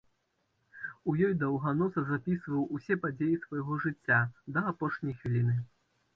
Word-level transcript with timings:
У 1.11 1.13
ёй 1.27 1.35
даўганосы 1.43 2.03
запісваў 2.07 2.65
усе 2.79 2.93
падзеі 3.05 3.37
свайго 3.45 3.79
жыцця 3.85 4.19
да 4.59 4.67
апошняй 4.75 5.15
хвіліны. 5.23 5.57